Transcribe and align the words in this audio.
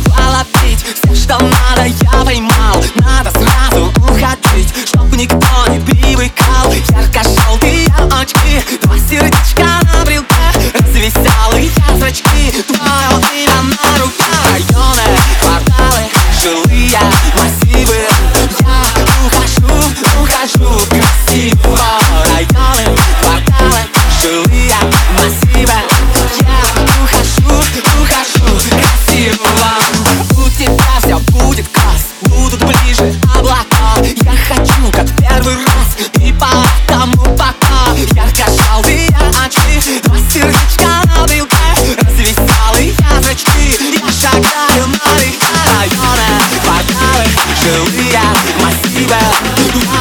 стала 0.00 0.44
бить 0.62 0.84
Все, 1.02 1.14
что 1.14 1.38
надо, 1.38 1.86
я 1.86 2.24
поймал. 2.24 2.84
Надо 2.96 3.30
сразу 3.30 3.92
уходить 3.98 4.72
Чтоб 4.86 5.12
никто 5.14 5.66
не 5.68 5.80
привыкал. 5.80 6.72
Ярко-желтые 6.90 7.86
очки. 8.10 8.78
Два 8.82 8.98
сердечка 8.98 9.66
на 9.84 10.04
брелке. 10.04 10.34
Развеселые 10.74 11.70
зрачки. 11.98 12.64
Два 12.68 12.89
모두 49.72 49.99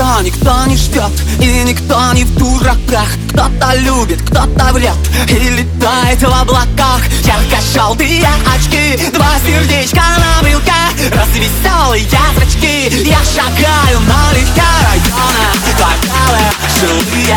Тебя 0.00 0.22
никто 0.22 0.64
не 0.64 0.76
ждет 0.78 1.12
и 1.40 1.62
никто 1.62 2.00
не 2.14 2.24
в 2.24 2.34
дураках. 2.34 3.10
Кто-то 3.28 3.74
любит, 3.80 4.22
кто-то 4.22 4.72
врет 4.72 4.96
и 5.28 5.34
летает 5.34 6.22
в 6.22 6.40
облаках. 6.40 7.02
Ярко-желтые 7.22 8.26
очки, 8.46 9.10
два 9.12 9.32
сердечка 9.44 10.00
на 10.16 10.42
брелке 10.42 10.72
Развеселые 11.12 12.08
зрачки, 12.34 12.88
я 13.06 13.18
шагаю 13.18 14.00
на 14.00 14.32
легке 14.32 14.62
района 14.86 15.50
Кварталы 15.76 16.40
жилые, 16.80 17.36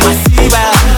Спасибо 0.00 0.95